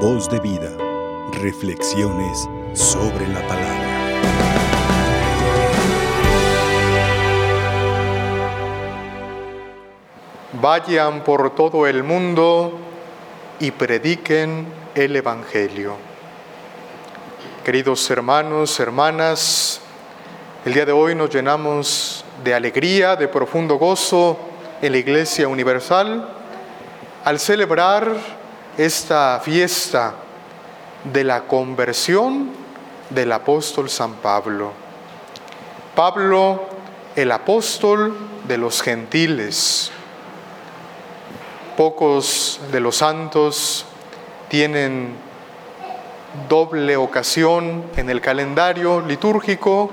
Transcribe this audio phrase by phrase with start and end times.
[0.00, 0.70] Voz de vida.
[1.40, 3.86] Reflexiones sobre la palabra.
[10.60, 12.78] Vayan por todo el mundo
[13.58, 15.96] y prediquen el Evangelio.
[17.64, 19.80] Queridos hermanos, hermanas,
[20.66, 24.36] el día de hoy nos llenamos de alegría, de profundo gozo
[24.82, 26.28] en la Iglesia Universal
[27.24, 28.44] al celebrar
[28.76, 30.14] esta fiesta
[31.04, 32.50] de la conversión
[33.10, 34.72] del apóstol San Pablo.
[35.94, 36.66] Pablo,
[37.14, 38.16] el apóstol
[38.46, 39.90] de los gentiles.
[41.76, 43.86] Pocos de los santos
[44.48, 45.14] tienen
[46.48, 49.90] doble ocasión en el calendario litúrgico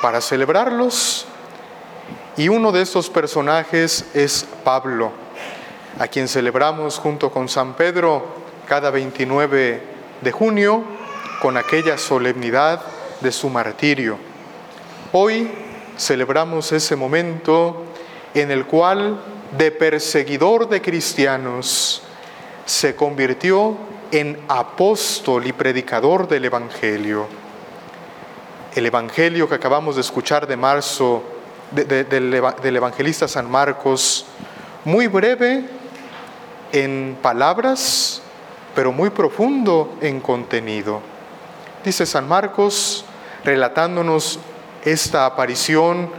[0.00, 1.26] para celebrarlos
[2.36, 5.12] y uno de estos personajes es Pablo,
[5.98, 8.24] a quien celebramos junto con San Pedro
[8.66, 9.82] cada 29
[10.20, 10.84] de junio
[11.40, 12.80] con aquella solemnidad
[13.20, 14.16] de su martirio.
[15.12, 15.50] Hoy
[15.98, 17.84] celebramos ese momento
[18.34, 19.20] en el cual
[19.56, 22.02] de perseguidor de cristianos
[22.64, 23.76] se convirtió
[24.10, 27.26] en apóstol y predicador del Evangelio.
[28.74, 31.22] El Evangelio que acabamos de escuchar de marzo
[31.70, 34.26] del evangelista San Marcos,
[34.84, 35.64] muy breve
[36.72, 38.22] en palabras,
[38.74, 41.00] pero muy profundo en contenido.
[41.84, 43.04] Dice San Marcos,
[43.44, 44.38] relatándonos
[44.84, 46.10] esta aparición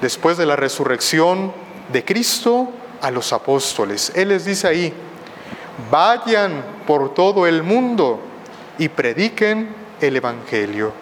[0.00, 1.52] después de la resurrección
[1.92, 4.12] de Cristo a los apóstoles.
[4.14, 4.92] Él les dice ahí,
[5.90, 8.20] vayan por todo el mundo
[8.78, 10.92] y prediquen el Evangelio.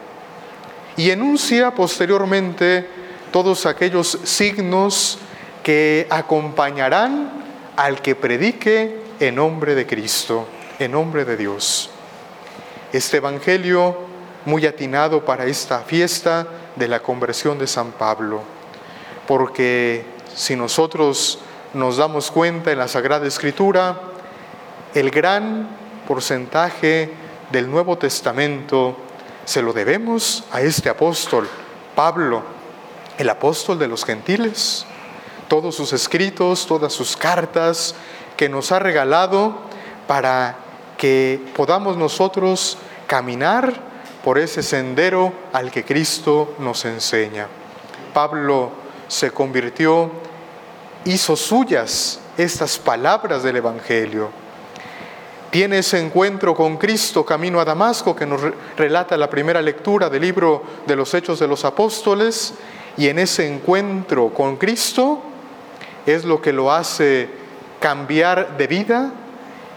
[0.96, 2.88] Y enuncia posteriormente
[3.30, 5.18] todos aquellos signos
[5.62, 7.47] que acompañarán
[7.78, 10.48] al que predique en nombre de Cristo,
[10.80, 11.90] en nombre de Dios.
[12.92, 13.96] Este Evangelio
[14.46, 18.42] muy atinado para esta fiesta de la conversión de San Pablo,
[19.28, 21.38] porque si nosotros
[21.72, 24.00] nos damos cuenta en la Sagrada Escritura,
[24.92, 25.68] el gran
[26.08, 27.12] porcentaje
[27.52, 28.96] del Nuevo Testamento
[29.44, 31.48] se lo debemos a este apóstol,
[31.94, 32.42] Pablo,
[33.18, 34.84] el apóstol de los gentiles,
[35.48, 37.94] todos sus escritos, todas sus cartas
[38.36, 39.56] que nos ha regalado
[40.06, 40.56] para
[40.96, 43.88] que podamos nosotros caminar
[44.22, 47.48] por ese sendero al que Cristo nos enseña.
[48.12, 48.70] Pablo
[49.08, 50.10] se convirtió,
[51.04, 54.30] hizo suyas estas palabras del Evangelio.
[55.50, 58.42] Tiene ese encuentro con Cristo camino a Damasco que nos
[58.76, 62.52] relata la primera lectura del libro de los Hechos de los Apóstoles
[62.98, 65.22] y en ese encuentro con Cristo
[66.14, 67.28] es lo que lo hace
[67.80, 69.12] cambiar de vida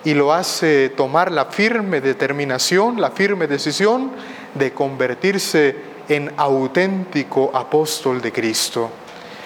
[0.04, 4.12] y lo hace tomar la firme determinación, la firme decisión
[4.56, 5.76] de convertirse
[6.10, 8.90] en auténtico apóstol de Cristo,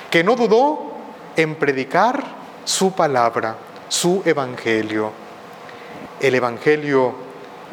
[0.09, 0.93] que no dudó
[1.35, 2.23] en predicar
[2.63, 3.57] su palabra,
[3.89, 5.11] su evangelio.
[6.19, 7.13] El evangelio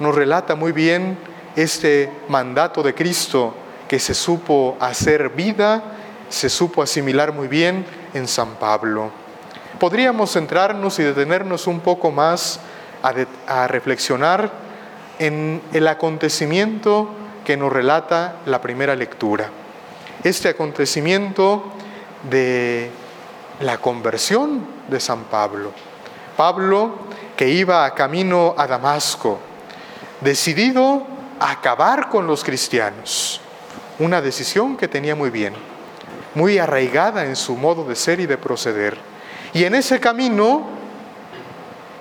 [0.00, 1.16] nos relata muy bien
[1.54, 3.54] este mandato de Cristo
[3.86, 5.82] que se supo hacer vida,
[6.28, 7.84] se supo asimilar muy bien
[8.14, 9.10] en San Pablo.
[9.78, 12.60] Podríamos centrarnos y detenernos un poco más
[13.02, 14.50] a, reflexionar
[15.18, 17.08] en el acontecimiento
[17.44, 19.50] que nos relata la primera lectura.
[20.22, 21.64] Este acontecimiento
[22.30, 22.90] de
[23.60, 25.72] la conversión de San Pablo.
[26.36, 26.98] Pablo
[27.36, 29.40] que iba a camino a Damasco,
[30.20, 31.06] decidido
[31.40, 33.40] a acabar con los cristianos
[33.98, 35.54] una decisión que tenía muy bien,
[36.34, 38.96] muy arraigada en su modo de ser y de proceder.
[39.52, 40.66] Y en ese camino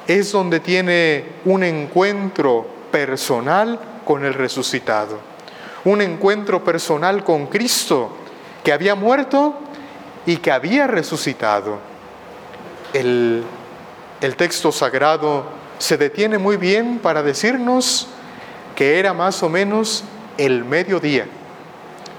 [0.08, 5.20] es donde tiene un encuentro personal con el resucitado,
[5.86, 8.18] un encuentro personal con Cristo,
[8.64, 9.56] que había muerto
[10.25, 11.80] y que había resucitado.
[12.94, 13.44] El,
[14.22, 15.46] el texto sagrado
[15.78, 18.08] se detiene muy bien para decirnos
[18.76, 20.03] que era más o menos
[20.38, 21.26] el mediodía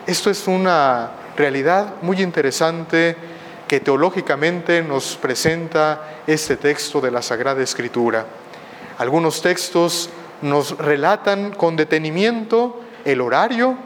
[0.06, 1.10] esto es una
[1.42, 3.16] realidad muy interesante
[3.66, 8.24] que teológicamente nos presenta este texto de la Sagrada Escritura.
[8.98, 10.08] Algunos textos
[10.40, 13.76] nos relatan con detenimiento el horario,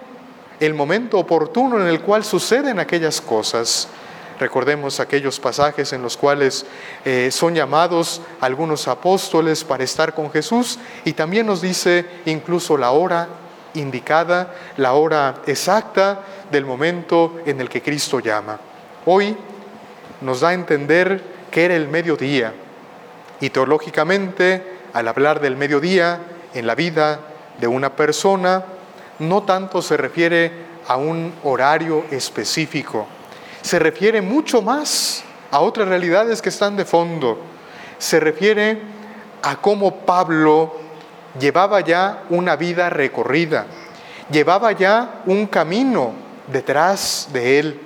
[0.61, 3.89] el momento oportuno en el cual suceden aquellas cosas.
[4.39, 6.67] Recordemos aquellos pasajes en los cuales
[7.07, 12.91] eh, son llamados algunos apóstoles para estar con Jesús y también nos dice incluso la
[12.91, 13.29] hora
[13.77, 16.21] indicada, la hora exacta
[16.51, 18.59] del momento en el que Cristo llama.
[19.05, 19.37] Hoy
[20.21, 22.53] nos da a entender que era el mediodía
[23.41, 24.63] y teológicamente,
[24.93, 26.21] al hablar del mediodía,
[26.55, 27.21] en la vida
[27.59, 28.65] de una persona
[29.19, 30.53] no tanto se refiere
[30.89, 33.07] a un horario específico,
[33.63, 37.39] se refiere mucho más a otras realidades que están de fondo.
[37.99, 38.81] Se refiere
[39.43, 40.77] a cómo Pablo
[41.39, 43.67] llevaba ya una vida recorrida,
[44.31, 46.13] llevaba ya un camino
[46.47, 47.81] detrás de él.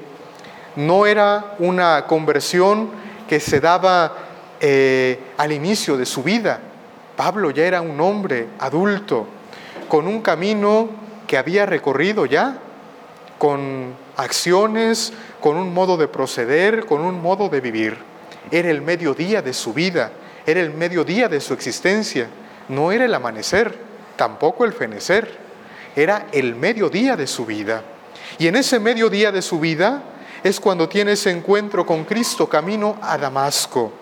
[0.76, 2.90] No era una conversión
[3.28, 4.12] que se daba
[4.60, 6.60] eh, al inicio de su vida.
[7.16, 9.26] Pablo ya era un hombre adulto,
[9.88, 10.88] con un camino
[11.26, 12.58] que había recorrido ya,
[13.38, 17.98] con acciones, con un modo de proceder, con un modo de vivir.
[18.50, 20.12] Era el mediodía de su vida,
[20.46, 22.28] era el mediodía de su existencia,
[22.70, 23.76] no era el amanecer,
[24.16, 25.38] tampoco el fenecer,
[25.96, 27.82] era el mediodía de su vida.
[28.38, 30.02] Y en ese mediodía de su vida
[30.42, 33.92] es cuando tiene ese encuentro con Cristo camino a Damasco.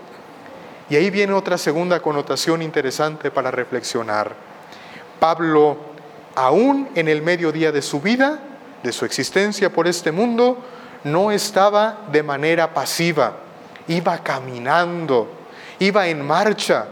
[0.90, 4.34] Y ahí viene otra segunda connotación interesante para reflexionar.
[5.18, 5.76] Pablo,
[6.34, 8.38] aún en el mediodía de su vida,
[8.82, 10.58] de su existencia por este mundo,
[11.04, 13.36] no estaba de manera pasiva,
[13.88, 15.28] iba caminando,
[15.78, 16.86] iba en marcha,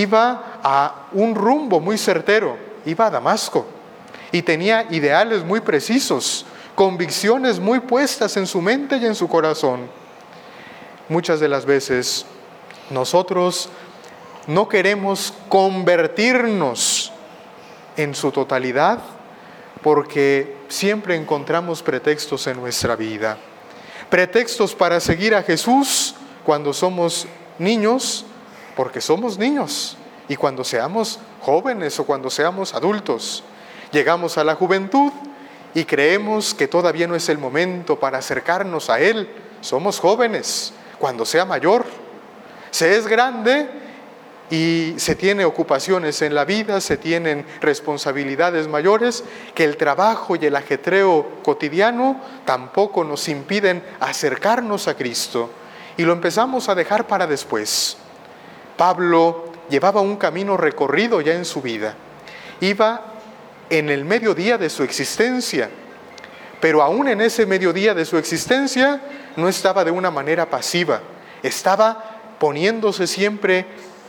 [0.00, 3.66] iba a un rumbo muy certero, iba a Damasco
[4.32, 9.88] y tenía ideales muy precisos, convicciones muy puestas en su mente y en su corazón.
[11.08, 12.26] Muchas de las veces
[12.90, 13.68] nosotros
[14.46, 17.12] no queremos convertirnos
[17.96, 19.00] en su totalidad
[19.82, 23.38] porque siempre encontramos pretextos en nuestra vida.
[24.10, 27.26] Pretextos para seguir a Jesús cuando somos
[27.58, 28.24] niños,
[28.78, 29.96] porque somos niños,
[30.28, 33.42] y cuando seamos jóvenes o cuando seamos adultos.
[33.90, 35.10] Llegamos a la juventud
[35.74, 39.28] y creemos que todavía no es el momento para acercarnos a Él.
[39.62, 41.86] Somos jóvenes, cuando sea mayor.
[42.70, 43.68] Se es grande
[44.48, 49.24] y se tiene ocupaciones en la vida, se tienen responsabilidades mayores,
[49.56, 55.50] que el trabajo y el ajetreo cotidiano tampoco nos impiden acercarnos a Cristo
[55.96, 57.96] y lo empezamos a dejar para después.
[58.78, 61.94] Pablo llevaba un camino recorrido ya en su vida,
[62.60, 63.12] iba
[63.68, 65.68] en el mediodía de su existencia,
[66.60, 69.02] pero aún en ese mediodía de su existencia
[69.36, 71.02] no estaba de una manera pasiva,
[71.42, 73.66] estaba poniéndose siempre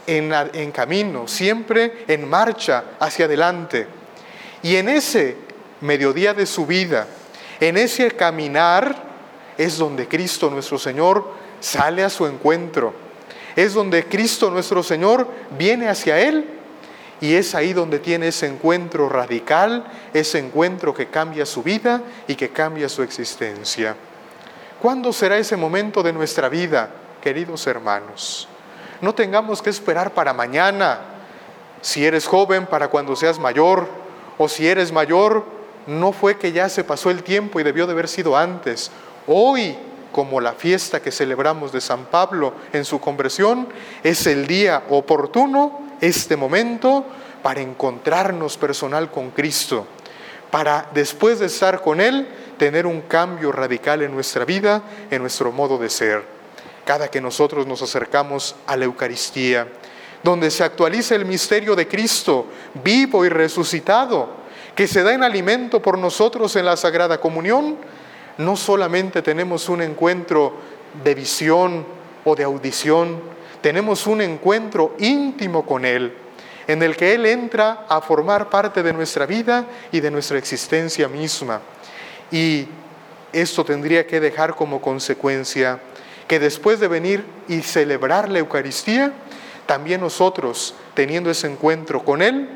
[0.07, 3.87] en, camino, siempre en marcha hacia adelante.
[4.63, 5.37] Y en ese
[5.81, 7.07] mediodía de su vida,
[7.59, 9.09] en ese caminar,
[9.57, 13.08] es donde Cristo nuestro Señor sale a su encuentro.
[13.55, 16.45] Es donde Cristo nuestro Señor viene hacia Él
[17.21, 22.35] y es ahí donde tiene ese encuentro radical, ese encuentro que cambia su vida y
[22.35, 23.95] que cambia su existencia.
[24.81, 26.89] ¿Cuándo será ese momento de nuestra vida,
[27.21, 28.47] queridos hermanos?
[29.01, 30.99] No tengamos que esperar para mañana.
[31.81, 33.87] Si eres joven, para cuando seas mayor.
[34.37, 35.43] O si eres mayor,
[35.85, 38.91] no fue que ya se pasó el tiempo y debió de haber sido antes.
[39.27, 39.77] Hoy,
[40.11, 43.67] como la fiesta que celebramos de San Pablo en su conversión,
[44.03, 47.05] es el día oportuno, este momento,
[47.41, 49.85] para encontrarnos personal con Cristo,
[50.51, 52.27] para después de estar con Él,
[52.57, 56.23] tener un cambio radical en nuestra vida, en nuestro modo de ser.
[56.85, 59.67] Cada que nosotros nos acercamos a la Eucaristía,
[60.23, 62.47] donde se actualiza el misterio de Cristo
[62.83, 64.39] vivo y resucitado,
[64.75, 67.77] que se da en alimento por nosotros en la Sagrada Comunión,
[68.39, 70.53] no solamente tenemos un encuentro
[71.03, 71.85] de visión
[72.23, 73.21] o de audición,
[73.61, 76.13] tenemos un encuentro íntimo con Él,
[76.65, 81.09] en el que Él entra a formar parte de nuestra vida y de nuestra existencia
[81.09, 81.59] misma.
[82.31, 82.67] Y
[83.33, 85.79] esto tendría que dejar como consecuencia
[86.25, 89.11] que después de venir y celebrar la Eucaristía,
[89.65, 92.47] también nosotros, teniendo ese encuentro con Él,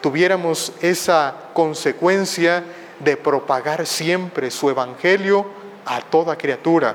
[0.00, 2.64] tuviéramos esa consecuencia
[3.00, 5.46] de propagar siempre su Evangelio
[5.86, 6.94] a toda criatura,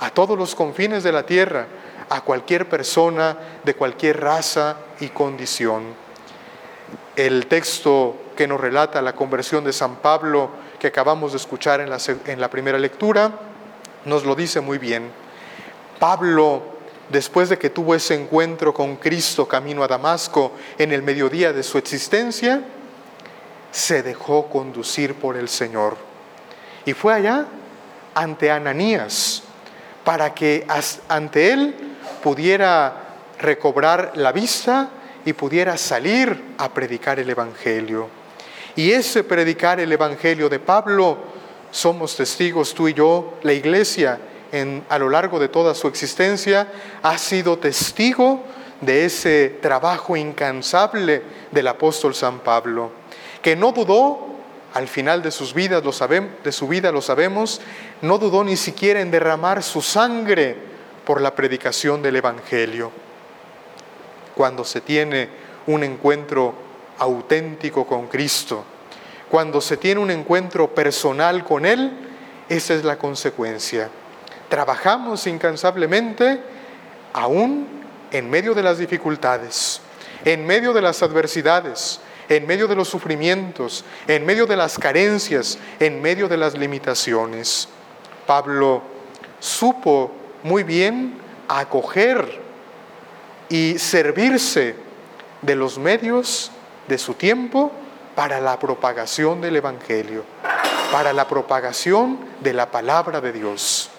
[0.00, 1.66] a todos los confines de la tierra,
[2.08, 5.94] a cualquier persona de cualquier raza y condición.
[7.16, 11.90] El texto que nos relata la conversión de San Pablo que acabamos de escuchar en
[12.40, 13.32] la, primera lectura,
[14.04, 15.10] nos lo dice muy bien.
[15.98, 16.62] Pablo,
[17.08, 21.62] después de que tuvo ese encuentro con Cristo camino a Damasco en el mediodía de
[21.62, 22.62] su existencia,
[23.76, 25.98] se dejó conducir por el Señor.
[26.86, 27.44] Y fue allá
[28.14, 29.42] ante Ananías
[30.02, 30.66] para que
[31.10, 31.74] ante él
[32.22, 32.94] pudiera
[33.38, 34.88] recobrar la vista
[35.26, 38.08] y pudiera salir a predicar el Evangelio.
[38.76, 41.18] Y ese predicar el Evangelio de Pablo,
[41.70, 44.18] somos testigos tú y yo, la iglesia,
[44.88, 46.66] a lo largo de toda su existencia,
[47.02, 48.42] ha sido testigo
[48.80, 53.04] de ese trabajo incansable del apóstol San Pablo,
[53.46, 54.26] que no dudó
[54.74, 57.60] al final de, sus vidas, lo de su vida lo sabemos,
[58.02, 60.56] no dudó ni siquiera en derramar su sangre
[61.04, 62.90] por la predicación del Evangelio.
[64.34, 65.28] Cuando se tiene
[65.68, 66.54] un encuentro
[66.98, 68.64] auténtico con Cristo,
[69.30, 71.92] cuando se tiene un encuentro personal con Él,
[72.48, 73.90] esa es la consecuencia.
[74.48, 76.40] Trabajamos incansablemente
[77.12, 77.68] aún
[78.10, 79.80] en medio de las dificultades,
[80.24, 85.58] en medio de las adversidades, en medio de los sufrimientos, en medio de las carencias,
[85.80, 87.68] en medio de las limitaciones.
[88.26, 88.82] Pablo
[89.38, 91.14] supo muy bien
[91.48, 92.40] acoger
[93.48, 94.74] y servirse
[95.42, 96.50] de los medios
[96.88, 97.72] de su tiempo
[98.14, 100.24] para la propagación del Evangelio,
[100.90, 103.90] para la propagación de la palabra de Dios.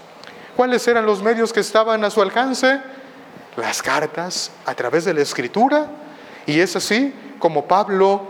[0.56, 2.82] ¿Cuáles eran los medios que estaban a su alcance?
[3.56, 5.88] Las cartas a través de la escritura.
[6.48, 8.22] Y es así como Pablo,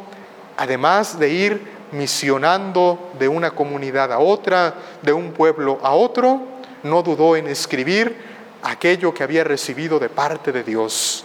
[0.58, 6.42] además de ir misionando de una comunidad a otra, de un pueblo a otro,
[6.84, 8.16] no dudó en escribir
[8.64, 11.24] aquello que había recibido de parte de Dios.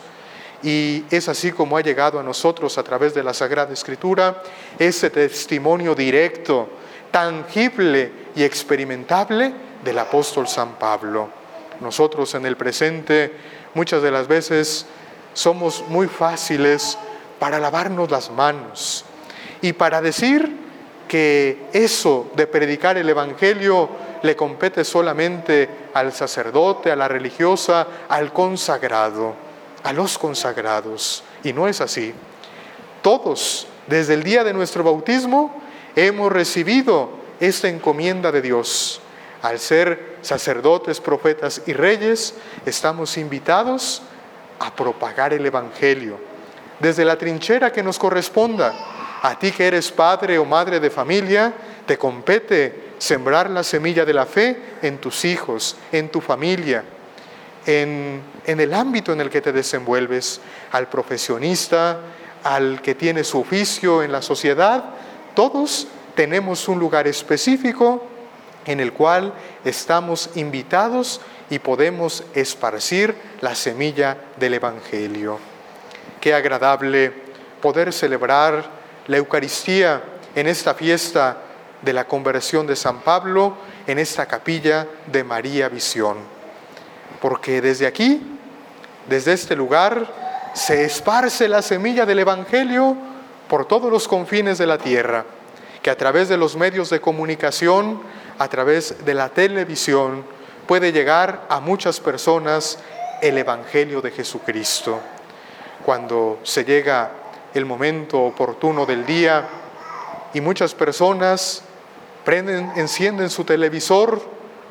[0.63, 4.43] Y es así como ha llegado a nosotros a través de la Sagrada Escritura
[4.79, 6.69] ese testimonio directo,
[7.11, 9.53] tangible y experimentable
[9.85, 11.29] del apóstol San Pablo.
[11.81, 13.33] Nosotros en el presente
[13.75, 14.87] muchas de las veces
[15.35, 16.97] somos muy fáciles
[17.43, 19.05] para lavarnos las manos
[19.61, 20.49] y para decir
[21.09, 23.89] que eso de predicar el Evangelio
[24.23, 29.35] le compete solamente al sacerdote, a la religiosa, al consagrado,
[29.83, 31.25] a los consagrados.
[31.43, 32.15] Y no es así.
[33.03, 35.53] Todos, desde el día de nuestro bautismo,
[35.97, 39.01] hemos recibido esta encomienda de Dios.
[39.43, 44.01] Al ser sacerdotes, profetas y reyes, estamos invitados
[44.61, 46.31] a propagar el Evangelio
[46.83, 48.75] desde la trinchera que nos corresponda.
[49.23, 51.55] A ti que eres padre o madre de familia,
[51.87, 56.83] te compete sembrar la semilla de la fe en tus hijos, en tu familia,
[57.67, 60.41] en, en el ámbito en el que te desenvuelves,
[60.73, 62.01] al profesionista,
[62.43, 64.83] al que tiene su oficio en la sociedad.
[65.35, 65.87] Todos
[66.17, 68.05] tenemos un lugar específico
[68.67, 69.33] en el cual
[69.65, 75.52] estamos invitados y podemos esparcir la semilla del Evangelio.
[76.23, 77.13] Qué agradable
[77.61, 78.65] poder celebrar
[79.09, 80.01] la Eucaristía
[80.37, 81.37] en esta fiesta
[81.83, 83.57] de la conversión de San Pablo,
[83.89, 86.19] en esta capilla de María Visión.
[87.21, 88.23] Porque desde aquí,
[89.09, 90.07] desde este lugar,
[90.55, 92.97] se esparce la semilla del Evangelio
[93.49, 95.25] por todos los confines de la tierra,
[95.83, 98.01] que a través de los medios de comunicación,
[98.39, 100.25] a través de la televisión,
[100.69, 102.79] puede llegar a muchas personas
[103.21, 105.01] el Evangelio de Jesucristo
[105.85, 107.11] cuando se llega
[107.55, 109.47] el momento oportuno del día
[110.33, 111.63] y muchas personas
[112.25, 114.23] prenden, encienden su televisor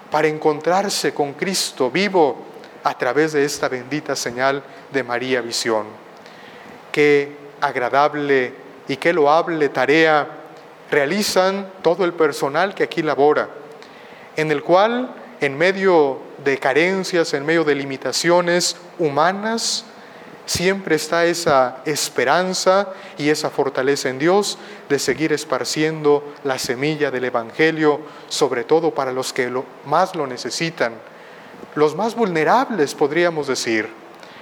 [0.10, 2.38] para encontrarse con Cristo vivo
[2.84, 5.86] a través de esta bendita señal de María Visión.
[6.92, 8.54] Qué agradable
[8.88, 10.28] y qué loable tarea
[10.90, 13.50] realizan todo el personal que aquí labora,
[14.36, 19.86] en el cual, en medio de carencias, en medio de limitaciones humanas,
[20.52, 24.58] siempre está esa esperanza y esa fortaleza en Dios
[24.90, 29.50] de seguir esparciendo la semilla del Evangelio, sobre todo para los que
[29.86, 30.96] más lo necesitan,
[31.76, 33.88] los más vulnerables podríamos decir,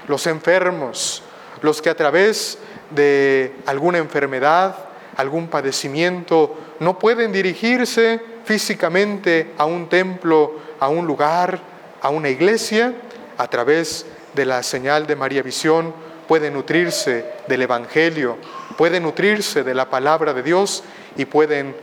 [0.08, 1.22] los enfermos,
[1.62, 2.58] los que a través
[2.90, 4.78] de alguna enfermedad,
[5.16, 11.60] algún padecimiento, no pueden dirigirse físicamente a un templo, a un lugar,
[12.02, 12.96] a una iglesia,
[13.38, 15.94] a través de la señal de María Visión,
[16.28, 18.38] puede nutrirse del Evangelio,
[18.78, 20.84] puede nutrirse de la palabra de Dios
[21.18, 21.76] y pueden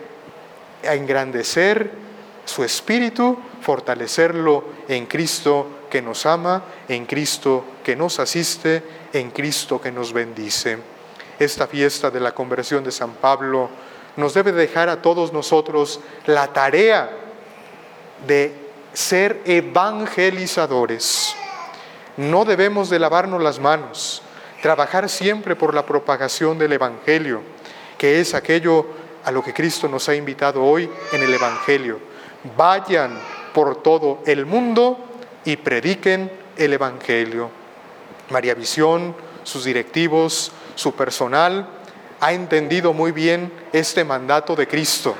[0.84, 1.90] engrandecer
[2.44, 9.80] su espíritu, fortalecerlo en Cristo que nos ama, en Cristo que nos asiste, en Cristo
[9.80, 10.78] que nos bendice.
[11.38, 13.68] Esta fiesta de la conversión de San Pablo
[14.16, 17.10] nos debe dejar a todos nosotros la tarea
[18.26, 18.54] de
[18.92, 21.34] ser evangelizadores
[22.16, 24.22] no debemos de lavarnos las manos,
[24.62, 27.42] trabajar siempre por la propagación del Evangelio,
[27.98, 28.86] que es aquello
[29.24, 31.98] a lo que Cristo nos ha invitado hoy en el Evangelio.
[32.56, 33.18] Vayan
[33.52, 34.98] por todo el mundo
[35.44, 37.50] y prediquen el Evangelio.
[38.30, 41.68] María Visión, sus directivos, su personal,
[42.20, 45.14] ha entendido muy bien este mandato de Cristo,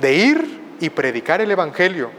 [0.00, 2.10] de ir y predicar el Evangelio,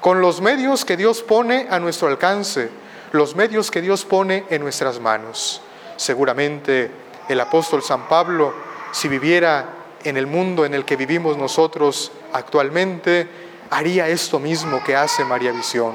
[0.00, 2.70] con los medios que Dios pone a nuestro alcance,
[3.12, 5.60] los medios que Dios pone en nuestras manos.
[5.96, 6.90] Seguramente
[7.28, 8.54] el apóstol San Pablo,
[8.92, 9.68] si viviera
[10.04, 13.28] en el mundo en el que vivimos nosotros actualmente,
[13.70, 15.94] haría esto mismo que hace María Visión.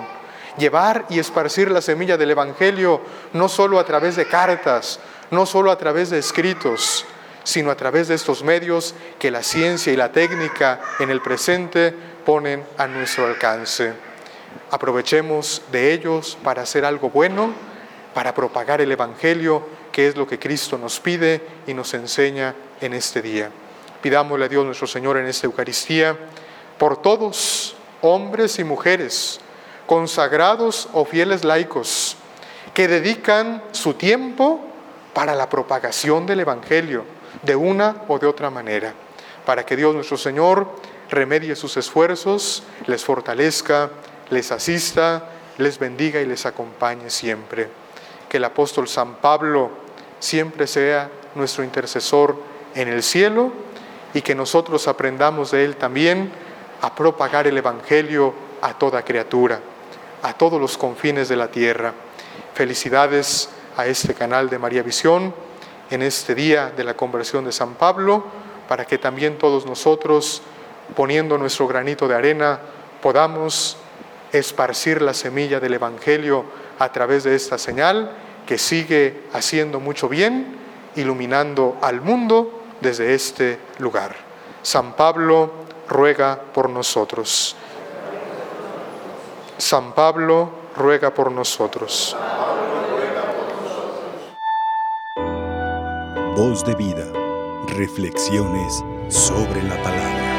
[0.58, 3.02] Llevar y esparcir la semilla del Evangelio
[3.34, 5.00] no solo a través de cartas,
[5.30, 7.06] no solo a través de escritos,
[7.44, 11.94] sino a través de estos medios que la ciencia y la técnica en el presente
[12.26, 14.11] ponen a nuestro alcance.
[14.72, 17.54] Aprovechemos de ellos para hacer algo bueno,
[18.14, 22.94] para propagar el Evangelio, que es lo que Cristo nos pide y nos enseña en
[22.94, 23.52] este día.
[24.02, 26.18] Pidámosle a Dios nuestro Señor en esta Eucaristía
[26.78, 29.42] por todos, hombres y mujeres,
[29.86, 32.16] consagrados o fieles laicos,
[32.74, 34.62] que dedican su tiempo
[35.14, 37.04] para la propagación del Evangelio
[37.44, 38.94] de una o de otra manera,
[39.46, 40.68] para que Dios nuestro Señor
[41.10, 43.90] remedie sus esfuerzos, les fortalezca,
[44.32, 47.70] les asista, les bendiga y les acompañe siempre.
[48.28, 49.70] Que el apóstol San Pablo
[50.20, 52.36] siempre sea nuestro intercesor
[52.74, 53.52] en el cielo
[54.14, 56.32] y que nosotros aprendamos de él también
[56.82, 59.60] a propagar el Evangelio a toda criatura,
[60.24, 61.94] a todos los confines de la tierra.
[62.54, 65.34] Felicidades a este canal de María Visión
[65.90, 68.24] en este día de la conversión de San Pablo,
[68.68, 70.42] para que también todos nosotros,
[70.96, 72.60] poniendo nuestro granito de arena,
[73.02, 73.78] podamos
[74.32, 76.46] esparcir la semilla del Evangelio
[76.80, 78.12] a través de esta señal
[78.46, 80.58] que sigue haciendo mucho bien,
[80.96, 84.16] iluminando al mundo desde este lugar.
[84.62, 85.52] San Pablo
[85.88, 87.56] ruega por nosotros.
[89.58, 92.16] San Pablo ruega por nosotros.
[96.36, 97.06] Voz de vida.
[97.68, 100.31] Reflexiones sobre la palabra.